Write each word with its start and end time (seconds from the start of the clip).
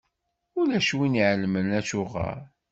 Ulac 0.59 0.89
win 0.97 1.13
i 1.15 1.19
iɛelmen 1.23 1.67
acuɣeṛ. 1.79 2.39